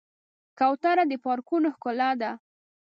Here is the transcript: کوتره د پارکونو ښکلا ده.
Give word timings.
کوتره 0.57 1.03
د 1.11 1.13
پارکونو 1.25 1.67
ښکلا 1.75 2.11
ده. 2.21 2.31